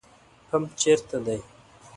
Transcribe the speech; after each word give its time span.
پمپ 0.47 0.69
چیرته 0.81 1.17
ده؟ 1.25 1.35